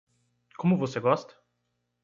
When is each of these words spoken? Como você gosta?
Como 0.57 0.79
você 0.79 0.99
gosta? 0.99 1.35